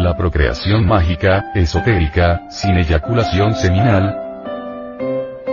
La 0.00 0.16
procreación 0.16 0.86
mágica, 0.86 1.52
esotérica, 1.54 2.40
sin 2.48 2.74
eyaculación 2.78 3.54
seminal. 3.54 4.16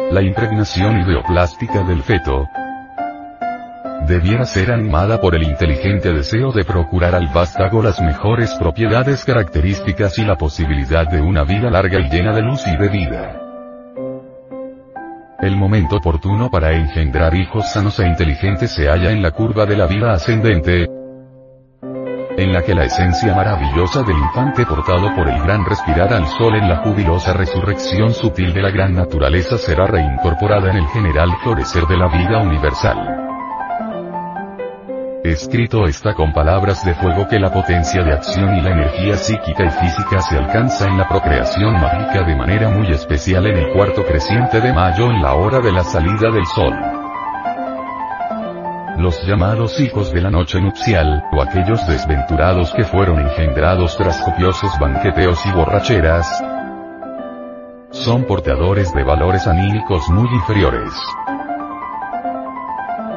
La 0.09 0.21
impregnación 0.21 1.01
ideoplástica 1.01 1.83
del 1.83 2.01
feto. 2.01 2.47
Debiera 4.07 4.45
ser 4.45 4.71
animada 4.71 5.19
por 5.19 5.35
el 5.35 5.43
inteligente 5.43 6.13
deseo 6.13 6.53
de 6.53 6.63
procurar 6.63 7.13
al 7.13 7.27
vástago 7.27 7.83
las 7.83 7.99
mejores 7.99 8.53
propiedades 8.53 9.25
características 9.25 10.17
y 10.17 10.23
la 10.23 10.37
posibilidad 10.37 11.05
de 11.05 11.19
una 11.19 11.43
vida 11.43 11.69
larga 11.69 11.99
y 11.99 12.09
llena 12.09 12.33
de 12.33 12.41
luz 12.43 12.65
y 12.67 12.77
de 12.77 12.87
vida. 12.87 13.41
El 15.41 15.57
momento 15.57 15.97
oportuno 15.97 16.49
para 16.49 16.71
engendrar 16.71 17.35
hijos 17.35 17.69
sanos 17.73 17.99
e 17.99 18.07
inteligentes 18.07 18.71
se 18.71 18.87
halla 18.87 19.11
en 19.11 19.21
la 19.21 19.31
curva 19.31 19.65
de 19.65 19.75
la 19.75 19.87
vida 19.87 20.13
ascendente, 20.13 20.87
en 22.37 22.53
la 22.53 22.61
que 22.61 22.75
la 22.75 22.85
esencia 22.85 23.33
maravillosa 23.33 24.03
del 24.03 24.15
infante 24.15 24.63
portado 24.63 25.13
por 25.15 25.27
el 25.27 25.41
gran 25.41 25.65
respirar 25.65 26.13
al 26.13 26.27
sol 26.27 26.55
en 26.55 26.69
la 26.69 26.77
jubilosa 26.77 27.33
resurrección 27.33 28.13
sutil 28.13 28.53
de 28.53 28.61
la 28.61 28.69
gran 28.69 28.93
naturaleza 28.93 29.57
será 29.57 29.87
reincorporada 29.87 30.69
en 30.69 30.77
el 30.77 30.87
general 30.89 31.31
florecer 31.41 31.85
de 31.87 31.97
la 31.97 32.07
vida 32.07 32.37
universal. 32.37 33.23
Escrito 35.23 35.87
está 35.87 36.13
con 36.13 36.31
palabras 36.31 36.85
de 36.85 36.93
fuego 36.93 37.27
que 37.27 37.39
la 37.39 37.51
potencia 37.51 38.03
de 38.03 38.13
acción 38.13 38.55
y 38.55 38.61
la 38.61 38.69
energía 38.69 39.17
psíquica 39.17 39.65
y 39.65 39.71
física 39.71 40.21
se 40.21 40.37
alcanza 40.37 40.85
en 40.85 40.97
la 40.97 41.09
procreación 41.09 41.73
mágica 41.73 42.23
de 42.23 42.35
manera 42.35 42.69
muy 42.69 42.87
especial 42.91 43.47
en 43.47 43.57
el 43.57 43.73
cuarto 43.73 44.05
creciente 44.05 44.61
de 44.61 44.71
mayo 44.71 45.09
en 45.09 45.23
la 45.23 45.33
hora 45.33 45.59
de 45.59 45.71
la 45.71 45.83
salida 45.83 46.29
del 46.31 46.45
sol 46.45 46.96
los 48.97 49.23
llamados 49.25 49.79
hijos 49.79 50.11
de 50.11 50.21
la 50.21 50.31
noche 50.31 50.59
nupcial, 50.59 51.23
o 51.31 51.41
aquellos 51.41 51.85
desventurados 51.87 52.73
que 52.73 52.83
fueron 52.83 53.19
engendrados 53.19 53.95
tras 53.95 54.19
copiosos 54.21 54.71
banqueteos 54.79 55.45
y 55.45 55.51
borracheras, 55.51 56.43
son 57.91 58.25
portadores 58.25 58.93
de 58.93 59.03
valores 59.03 59.47
anímicos 59.47 60.09
muy 60.09 60.27
inferiores. 60.33 60.91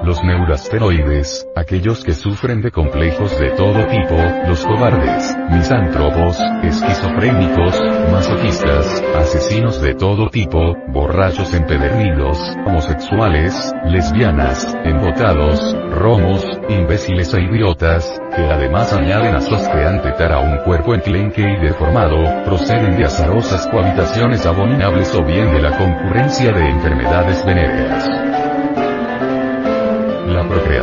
Los 0.02 0.24
neurasteroides, 0.24 1.46
aquellos 1.54 2.02
que 2.02 2.14
sufren 2.14 2.62
de 2.62 2.70
complejos 2.70 3.38
de 3.38 3.50
todo 3.50 3.86
tipo, 3.86 4.16
los 4.48 4.64
cobardes, 4.64 5.36
misántropos, 5.50 6.38
esquizofrénicos, 6.62 7.78
masoquistas, 8.10 9.04
asesinos 9.14 9.82
de 9.82 9.94
todo 9.94 10.30
tipo, 10.30 10.74
borrachos 10.88 11.52
empedernidos, 11.52 12.38
homosexuales, 12.66 13.74
lesbianas, 13.84 14.74
embotados, 14.84 15.76
romos, 15.90 16.46
imbéciles 16.70 17.34
e 17.34 17.42
idiotas, 17.42 18.20
que 18.34 18.42
además 18.42 18.94
añaden 18.94 19.34
a 19.34 19.42
su 19.42 19.54
asqueante 19.54 20.12
tara 20.12 20.38
un 20.38 20.64
cuerpo 20.64 20.94
enclenque 20.94 21.42
y 21.42 21.56
deformado, 21.62 22.42
proceden 22.44 22.96
de 22.96 23.04
azarosas 23.04 23.66
cohabitaciones 23.66 24.46
abominables 24.46 25.14
o 25.14 25.22
bien 25.22 25.52
de 25.52 25.60
la 25.60 25.76
concurrencia 25.76 26.52
de 26.52 26.70
enfermedades 26.70 27.44
venéreas 27.44 28.29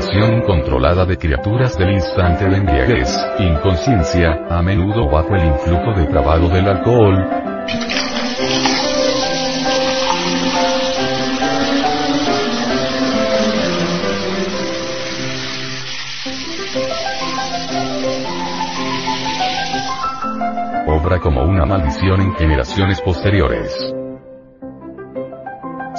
la 0.08 0.14
procreación 0.14 0.42
incontrolada 0.42 1.06
de 1.06 1.18
criaturas 1.18 1.78
del 1.78 1.92
instante 1.92 2.46
de 2.46 2.58
embriaguez, 2.58 3.10
inconsciencia, 3.40 4.46
a 4.50 4.62
menudo 4.62 5.10
bajo 5.10 5.36
el 5.36 5.46
influjo 5.46 5.94
depravado 5.94 6.48
del 6.50 6.68
alcohol, 6.68 7.16
obra 20.88 21.20
como 21.20 21.44
una 21.44 21.66
maldición 21.66 22.22
en 22.22 22.34
generaciones 22.36 23.02
posteriores. 23.02 23.97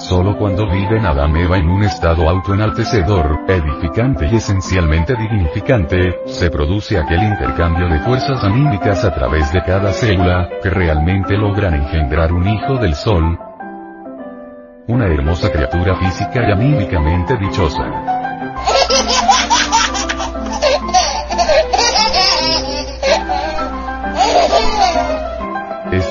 Solo 0.08 0.38
cuando 0.38 0.66
viven 0.66 1.04
Adán 1.04 1.36
Eva 1.36 1.58
en 1.58 1.68
un 1.68 1.82
estado 1.82 2.30
autoenaltecedor, 2.30 3.40
edificante 3.46 4.26
y 4.26 4.36
esencialmente 4.36 5.14
dignificante, 5.14 6.20
se 6.24 6.50
produce 6.50 6.96
aquel 6.96 7.24
intercambio 7.24 7.88
de 7.90 7.98
fuerzas 7.98 8.42
anímicas 8.42 9.04
a 9.04 9.14
través 9.14 9.52
de 9.52 9.62
cada 9.62 9.92
célula, 9.92 10.48
que 10.62 10.70
realmente 10.70 11.36
logran 11.36 11.74
engendrar 11.74 12.32
un 12.32 12.48
hijo 12.48 12.78
del 12.78 12.94
sol, 12.94 13.38
una 14.86 15.04
hermosa 15.04 15.52
criatura 15.52 15.94
física 15.96 16.40
y 16.48 16.52
anímicamente 16.52 17.36
dichosa. 17.36 18.17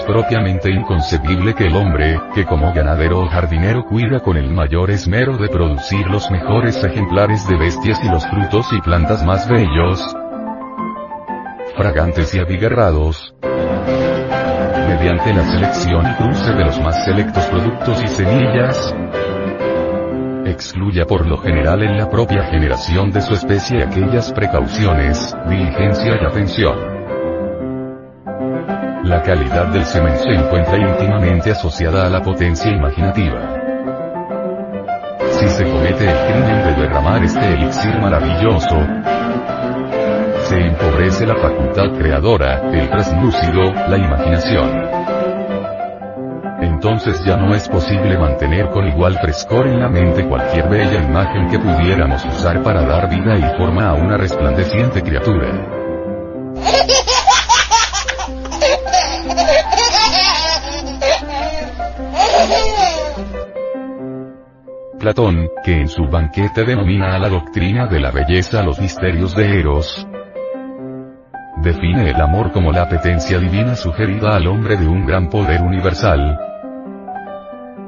Propiamente 0.07 0.71
inconcebible 0.71 1.53
que 1.53 1.65
el 1.65 1.75
hombre, 1.75 2.19
que 2.33 2.45
como 2.45 2.73
ganadero 2.73 3.19
o 3.19 3.27
jardinero 3.27 3.83
cuida 3.83 4.21
con 4.21 4.37
el 4.37 4.49
mayor 4.49 4.89
esmero 4.89 5.37
de 5.37 5.49
producir 5.49 6.07
los 6.07 6.31
mejores 6.31 6.81
ejemplares 6.81 7.45
de 7.47 7.57
bestias 7.57 7.99
y 8.03 8.07
los 8.07 8.25
frutos 8.25 8.67
y 8.71 8.81
plantas 8.81 9.25
más 9.25 9.47
bellos, 9.49 10.01
fragantes 11.75 12.33
y 12.33 12.39
abigarrados, 12.39 13.35
mediante 14.87 15.33
la 15.33 15.43
selección 15.43 16.07
y 16.09 16.15
cruce 16.15 16.53
de 16.53 16.65
los 16.65 16.79
más 16.79 17.03
selectos 17.03 17.45
productos 17.47 18.01
y 18.01 18.07
semillas, 18.07 18.95
excluya 20.45 21.05
por 21.05 21.27
lo 21.27 21.37
general 21.37 21.83
en 21.83 21.97
la 21.97 22.09
propia 22.09 22.43
generación 22.45 23.11
de 23.11 23.21
su 23.21 23.33
especie 23.33 23.83
aquellas 23.83 24.31
precauciones, 24.31 25.35
diligencia 25.49 26.17
y 26.21 26.25
atención 26.25 26.96
la 29.07 29.21
calidad 29.21 29.67
del 29.67 29.85
semen 29.85 30.17
se 30.17 30.29
encuentra 30.29 30.77
íntimamente 30.77 31.51
asociada 31.51 32.07
a 32.07 32.09
la 32.09 32.21
potencia 32.21 32.69
imaginativa. 32.69 33.39
Si 35.31 35.47
se 35.47 35.63
comete 35.63 36.09
el 36.09 36.17
crimen 36.27 36.63
de 36.65 36.81
derramar 36.81 37.23
este 37.23 37.53
elixir 37.53 37.97
maravilloso, 38.01 38.85
se 40.43 40.57
empobrece 40.57 41.25
la 41.25 41.35
facultad 41.35 41.97
creadora, 41.97 42.69
el 42.69 42.89
traslúcido, 42.89 43.71
la 43.87 43.97
imaginación. 43.97 44.97
Entonces 46.59 47.23
ya 47.23 47.37
no 47.37 47.55
es 47.55 47.69
posible 47.69 48.17
mantener 48.17 48.69
con 48.71 48.87
igual 48.87 49.17
frescor 49.19 49.67
en 49.67 49.79
la 49.79 49.87
mente 49.87 50.27
cualquier 50.27 50.67
bella 50.67 51.01
imagen 51.01 51.47
que 51.49 51.59
pudiéramos 51.59 52.25
usar 52.25 52.61
para 52.61 52.81
dar 52.81 53.09
vida 53.09 53.37
y 53.37 53.57
forma 53.57 53.89
a 53.89 53.93
una 53.93 54.17
resplandeciente 54.17 55.01
criatura. 55.01 55.76
Platón, 65.07 65.49
que 65.63 65.71
en 65.71 65.87
su 65.87 66.03
banquete 66.03 66.65
denomina 66.65 67.15
a 67.15 67.17
la 67.17 67.29
doctrina 67.29 67.87
de 67.87 68.01
la 68.01 68.11
belleza 68.11 68.61
los 68.61 68.77
misterios 68.77 69.33
de 69.37 69.57
Eros, 69.57 70.05
define 71.63 72.09
el 72.09 72.19
amor 72.19 72.51
como 72.51 72.73
la 72.73 72.81
apetencia 72.81 73.39
divina 73.39 73.77
sugerida 73.77 74.35
al 74.35 74.47
hombre 74.47 74.75
de 74.75 74.85
un 74.85 75.05
gran 75.05 75.29
poder 75.29 75.61
universal, 75.61 76.37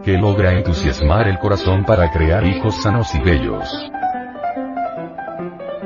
que 0.01 0.18
logra 0.18 0.54
entusiasmar 0.54 1.27
el 1.27 1.38
corazón 1.39 1.83
para 1.83 2.10
crear 2.10 2.45
hijos 2.45 2.81
sanos 2.81 3.13
y 3.13 3.19
bellos. 3.19 3.92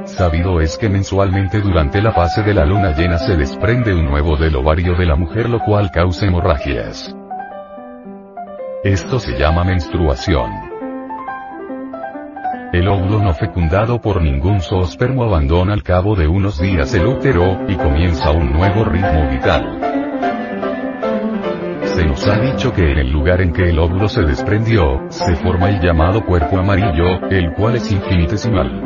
Sabido 0.04 0.62
es 0.62 0.78
que 0.78 0.88
mensualmente 0.88 1.62
durante 1.62 2.00
la 2.00 2.12
fase 2.12 2.44
de 2.44 2.54
la 2.54 2.64
luna 2.64 2.92
llena 2.96 3.18
se 3.18 3.36
desprende 3.36 3.92
un 3.96 4.06
nuevo 4.06 4.38
del 4.38 4.56
ovario 4.56 4.94
de 4.94 5.08
la 5.08 5.16
mujer 5.16 5.50
lo 5.50 5.62
cual 5.62 5.90
causa 5.90 6.28
hemorragias. 6.28 7.12
Esto 8.84 9.18
se 9.18 9.32
llama 9.36 9.64
menstruación. 9.64 10.73
El 12.74 12.88
óvulo 12.88 13.22
no 13.22 13.36
fecundado 13.36 14.02
por 14.02 14.20
ningún 14.20 14.60
zoospermo 14.60 15.25
abandona 15.25 15.74
al 15.74 15.84
cabo 15.84 16.16
de 16.16 16.28
unos 16.28 16.60
días 16.60 16.92
el 16.96 17.06
útero, 17.06 17.60
y 17.68 17.75
comienza 17.75 18.31
un 18.31 18.52
nuevo 18.52 18.84
ritmo 18.84 19.30
vital. 19.30 19.80
Se 21.84 22.04
nos 22.04 22.28
ha 22.28 22.40
dicho 22.40 22.74
que 22.74 22.81
en 22.81 22.98
el 22.98 23.12
lugar 23.12 23.42
en 23.42 23.54
que 23.54 23.70
el 23.70 23.78
óvulo 23.78 24.10
se 24.10 24.24
desprendió, 24.24 25.06
se 25.10 25.36
forma 25.36 25.70
el 25.70 25.81
llamado 25.81 26.25
cuerpo 26.25 26.58
amarillo, 26.58 27.28
el 27.30 27.54
cual 27.54 27.75
es 27.75 27.92
infinitesimal. 27.92 28.81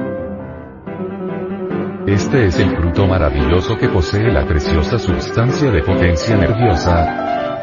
Este 2.08 2.48
es 2.48 2.60
el 2.60 2.76
fruto 2.76 3.08
maravilloso 3.08 3.78
que 3.78 3.88
posee 3.88 4.34
la 4.34 4.46
preciosa 4.46 5.00
sustancia 5.00 5.72
de 5.72 5.82
potencia 5.82 6.36
nerviosa, 6.36 7.56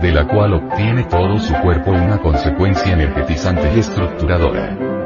de 0.00 0.10
la 0.10 0.26
cual 0.26 0.54
obtiene 0.54 1.04
todo 1.04 1.36
su 1.38 1.52
cuerpo 1.56 1.90
una 1.90 2.16
consecuencia 2.16 2.94
energetizante 2.94 3.70
y 3.76 3.80
estructuradora. 3.80 4.97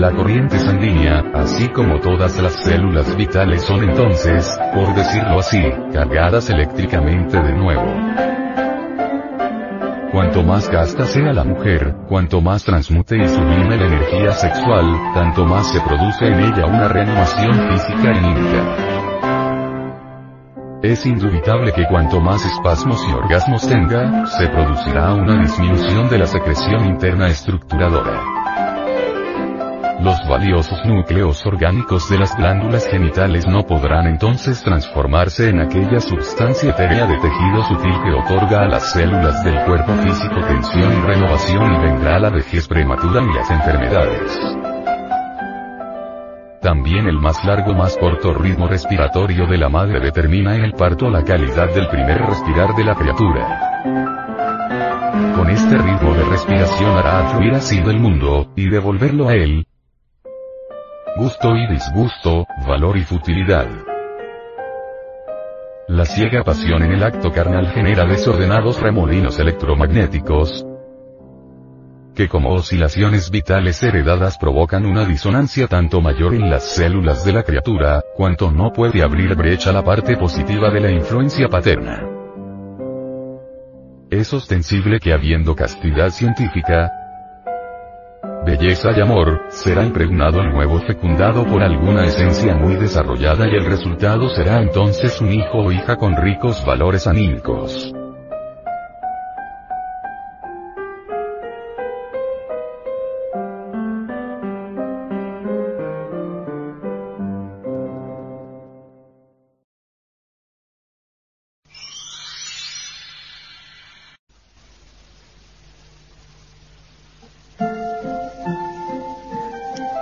La 0.00 0.12
corriente 0.12 0.58
sanguínea, 0.58 1.22
así 1.34 1.68
como 1.68 2.00
todas 2.00 2.38
las 2.40 2.54
células 2.64 3.14
vitales 3.18 3.60
son 3.60 3.86
entonces, 3.86 4.58
por 4.74 4.94
decirlo 4.94 5.40
así, 5.40 5.62
cargadas 5.92 6.48
eléctricamente 6.48 7.38
de 7.38 7.52
nuevo. 7.52 7.84
Cuanto 10.10 10.42
más 10.42 10.70
gasta 10.70 11.04
sea 11.04 11.34
la 11.34 11.44
mujer, 11.44 11.96
cuanto 12.08 12.40
más 12.40 12.64
transmute 12.64 13.18
y 13.18 13.28
sublime 13.28 13.76
la 13.76 13.88
energía 13.88 14.32
sexual, 14.32 14.86
tanto 15.12 15.44
más 15.44 15.70
se 15.70 15.82
produce 15.82 16.28
en 16.28 16.40
ella 16.44 16.64
una 16.64 16.88
reanimación 16.88 17.52
física 17.68 18.08
anímica. 18.08 18.76
Es 20.82 21.04
indubitable 21.04 21.74
que 21.74 21.84
cuanto 21.86 22.22
más 22.22 22.42
espasmos 22.46 23.04
y 23.06 23.12
orgasmos 23.12 23.68
tenga, 23.68 24.24
se 24.24 24.48
producirá 24.48 25.12
una 25.12 25.42
disminución 25.42 26.08
de 26.08 26.18
la 26.20 26.26
secreción 26.26 26.86
interna 26.86 27.28
estructuradora. 27.28 28.49
Los 30.02 30.26
valiosos 30.26 30.82
núcleos 30.86 31.44
orgánicos 31.44 32.08
de 32.08 32.18
las 32.18 32.34
glándulas 32.34 32.88
genitales 32.88 33.46
no 33.46 33.66
podrán 33.66 34.06
entonces 34.06 34.62
transformarse 34.62 35.50
en 35.50 35.60
aquella 35.60 36.00
sustancia 36.00 36.70
etérea 36.70 37.06
de 37.06 37.18
tejido 37.18 37.62
sutil 37.68 37.92
que 38.02 38.12
otorga 38.12 38.62
a 38.62 38.68
las 38.68 38.92
células 38.92 39.44
del 39.44 39.62
cuerpo 39.66 39.92
físico 39.96 40.40
tensión 40.48 40.90
y 40.90 41.00
renovación 41.02 41.74
y 41.74 41.78
vendrá 41.80 42.18
la 42.18 42.30
vejez 42.30 42.66
prematura 42.66 43.22
y 43.22 43.34
las 43.34 43.50
enfermedades. 43.50 44.40
También 46.62 47.06
el 47.06 47.18
más 47.18 47.44
largo 47.44 47.74
más 47.74 47.94
corto 47.98 48.32
ritmo 48.32 48.68
respiratorio 48.68 49.46
de 49.46 49.58
la 49.58 49.68
madre 49.68 50.00
determina 50.00 50.56
en 50.56 50.64
el 50.64 50.72
parto 50.72 51.10
la 51.10 51.24
calidad 51.24 51.74
del 51.74 51.88
primer 51.88 52.22
respirar 52.22 52.74
de 52.74 52.84
la 52.84 52.94
criatura. 52.94 53.82
Con 55.36 55.50
este 55.50 55.76
ritmo 55.76 56.14
de 56.14 56.24
respiración 56.24 56.96
hará 56.96 57.28
fluir 57.28 57.52
así 57.54 57.80
del 57.80 57.98
mundo, 57.98 58.50
y 58.56 58.68
devolverlo 58.68 59.28
a 59.28 59.34
él, 59.34 59.66
gusto 61.16 61.56
y 61.56 61.66
disgusto, 61.66 62.46
valor 62.66 62.96
y 62.96 63.02
futilidad. 63.02 63.66
La 65.88 66.04
ciega 66.04 66.44
pasión 66.44 66.82
en 66.84 66.92
el 66.92 67.02
acto 67.02 67.32
carnal 67.32 67.68
genera 67.68 68.04
desordenados 68.04 68.80
remolinos 68.80 69.38
electromagnéticos, 69.38 70.64
que 72.14 72.28
como 72.28 72.50
oscilaciones 72.54 73.30
vitales 73.30 73.82
heredadas 73.82 74.38
provocan 74.38 74.86
una 74.86 75.04
disonancia 75.04 75.66
tanto 75.66 76.00
mayor 76.00 76.34
en 76.34 76.48
las 76.48 76.64
células 76.64 77.24
de 77.24 77.32
la 77.32 77.42
criatura, 77.42 78.02
cuanto 78.16 78.50
no 78.50 78.72
puede 78.72 79.02
abrir 79.02 79.34
brecha 79.34 79.72
la 79.72 79.82
parte 79.82 80.16
positiva 80.16 80.70
de 80.70 80.80
la 80.80 80.90
influencia 80.90 81.48
paterna. 81.48 82.06
Es 84.10 84.32
ostensible 84.32 85.00
que 85.00 85.12
habiendo 85.12 85.54
castidad 85.54 86.10
científica, 86.10 86.99
belleza 88.44 88.90
y 88.96 89.00
amor, 89.00 89.42
será 89.48 89.84
impregnado 89.84 90.40
el 90.40 90.50
nuevo 90.50 90.80
fecundado 90.80 91.44
por 91.46 91.62
alguna 91.62 92.06
esencia 92.06 92.54
muy 92.54 92.74
desarrollada 92.74 93.46
y 93.48 93.54
el 93.54 93.66
resultado 93.66 94.28
será 94.30 94.60
entonces 94.62 95.20
un 95.20 95.32
hijo 95.32 95.58
o 95.58 95.72
hija 95.72 95.96
con 95.96 96.16
ricos 96.16 96.64
valores 96.64 97.06
anímicos. 97.06 97.92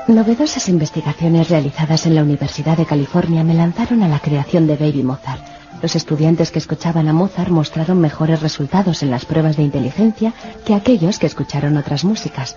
Novedosas 0.09 0.71
investigaciones 0.71 1.51
realizadas 1.51 2.07
en 2.07 2.15
la 2.15 2.23
Universidad 2.23 2.79
de 2.79 2.87
California 2.87 3.45
me 3.45 3.53
lanzaron 3.53 4.03
a 4.03 4.09
la 4.09 4.21
creación 4.21 4.67
de 4.67 4.79
Baby 4.79 5.03
Mozart. 5.03 5.43
Los 5.83 5.97
estudiantes 5.97 6.51
que 6.51 6.59
escuchaban 6.59 7.09
a 7.09 7.13
Mozart 7.13 7.51
mostraron 7.51 8.01
mejores 8.01 8.41
resultados 8.41 9.03
en 9.03 9.11
las 9.11 9.27
pruebas 9.27 9.59
de 9.59 9.65
inteligencia 9.65 10.33
que 10.65 10.75
aquellos 10.75 11.19
que 11.19 11.27
escucharon 11.27 11.77
otras 11.77 12.05
músicas, 12.05 12.57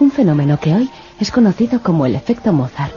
un 0.00 0.10
fenómeno 0.10 0.58
que 0.58 0.74
hoy 0.74 0.90
es 1.20 1.30
conocido 1.30 1.84
como 1.84 2.04
el 2.04 2.16
efecto 2.16 2.52
Mozart. 2.52 2.92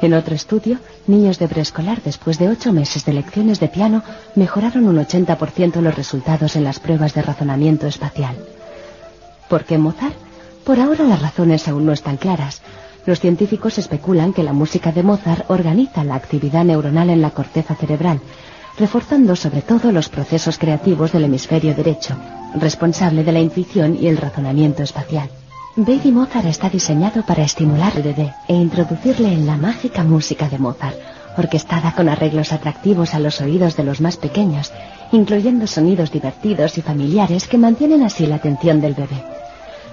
En 0.00 0.14
otro 0.14 0.34
estudio, 0.34 0.78
niños 1.06 1.38
de 1.38 1.46
preescolar 1.46 2.00
después 2.02 2.38
de 2.38 2.48
ocho 2.48 2.72
meses 2.72 3.04
de 3.04 3.12
lecciones 3.12 3.60
de 3.60 3.68
piano 3.68 4.02
mejoraron 4.36 4.88
un 4.88 4.96
80% 4.96 5.82
los 5.82 5.94
resultados 5.94 6.56
en 6.56 6.64
las 6.64 6.80
pruebas 6.80 7.12
de 7.12 7.20
razonamiento 7.20 7.86
espacial. 7.86 8.36
¿Por 9.50 9.64
qué 9.66 9.76
Mozart? 9.76 10.16
Por 10.64 10.80
ahora 10.80 11.04
las 11.04 11.20
razones 11.20 11.68
aún 11.68 11.84
no 11.84 11.92
están 11.92 12.16
claras. 12.16 12.62
Los 13.06 13.20
científicos 13.20 13.78
especulan 13.78 14.32
que 14.32 14.42
la 14.42 14.54
música 14.54 14.90
de 14.90 15.02
Mozart 15.02 15.50
organiza 15.50 16.04
la 16.04 16.14
actividad 16.14 16.64
neuronal 16.64 17.10
en 17.10 17.20
la 17.20 17.30
corteza 17.30 17.74
cerebral, 17.74 18.20
reforzando 18.78 19.36
sobre 19.36 19.60
todo 19.60 19.92
los 19.92 20.08
procesos 20.08 20.58
creativos 20.58 21.12
del 21.12 21.24
hemisferio 21.24 21.74
derecho, 21.74 22.16
responsable 22.54 23.22
de 23.22 23.32
la 23.32 23.40
intuición 23.40 23.96
y 24.00 24.06
el 24.06 24.16
razonamiento 24.16 24.82
espacial. 24.82 25.28
Baby 25.76 26.12
Mozart 26.12 26.46
está 26.46 26.70
diseñado 26.70 27.26
para 27.26 27.42
estimular 27.42 27.92
al 27.94 28.02
bebé 28.02 28.32
e 28.48 28.54
introducirle 28.54 29.32
en 29.32 29.46
la 29.46 29.56
mágica 29.56 30.02
música 30.02 30.48
de 30.48 30.58
Mozart, 30.58 30.96
orquestada 31.36 31.92
con 31.92 32.08
arreglos 32.08 32.52
atractivos 32.52 33.12
a 33.12 33.18
los 33.18 33.40
oídos 33.40 33.76
de 33.76 33.84
los 33.84 34.00
más 34.00 34.16
pequeños, 34.16 34.72
incluyendo 35.12 35.66
sonidos 35.66 36.10
divertidos 36.10 36.78
y 36.78 36.82
familiares 36.82 37.48
que 37.48 37.58
mantienen 37.58 38.02
así 38.02 38.26
la 38.26 38.36
atención 38.36 38.80
del 38.80 38.94
bebé. 38.94 39.43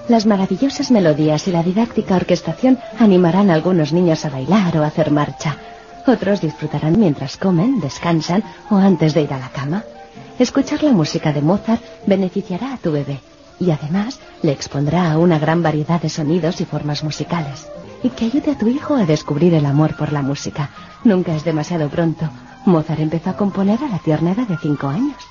Las 0.07 0.25
maravillosas 0.25 0.91
melodías 0.91 1.47
y 1.47 1.51
la 1.51 1.63
didáctica 1.63 2.15
orquestación 2.15 2.79
animarán 2.99 3.49
a 3.49 3.53
algunos 3.53 3.93
niños 3.93 4.25
a 4.25 4.29
bailar 4.29 4.77
o 4.77 4.83
a 4.83 4.87
hacer 4.87 5.11
marcha. 5.11 5.57
Otros 6.07 6.41
disfrutarán 6.41 6.99
mientras 6.99 7.37
comen, 7.37 7.79
descansan 7.79 8.43
o 8.69 8.75
antes 8.75 9.13
de 9.13 9.21
ir 9.21 9.33
a 9.33 9.39
la 9.39 9.49
cama. 9.49 9.83
Escuchar 10.39 10.83
la 10.83 10.91
música 10.91 11.31
de 11.31 11.41
Mozart 11.41 11.81
beneficiará 12.07 12.73
a 12.73 12.77
tu 12.77 12.91
bebé 12.91 13.19
y 13.59 13.69
además 13.69 14.19
le 14.41 14.51
expondrá 14.51 15.11
a 15.11 15.19
una 15.19 15.37
gran 15.37 15.61
variedad 15.61 16.01
de 16.01 16.09
sonidos 16.09 16.59
y 16.61 16.65
formas 16.65 17.03
musicales. 17.03 17.69
Y 18.01 18.09
que 18.09 18.25
ayude 18.25 18.51
a 18.51 18.57
tu 18.57 18.67
hijo 18.67 18.95
a 18.95 19.05
descubrir 19.05 19.53
el 19.53 19.67
amor 19.67 19.95
por 19.95 20.11
la 20.11 20.23
música. 20.23 20.71
Nunca 21.03 21.35
es 21.35 21.43
demasiado 21.43 21.87
pronto. 21.89 22.27
Mozart 22.65 22.99
empezó 22.99 23.29
a 23.29 23.37
componer 23.37 23.79
a 23.83 23.87
la 23.87 23.99
tierna 23.99 24.31
edad 24.31 24.47
de 24.47 24.57
cinco 24.57 24.87
años. 24.87 25.30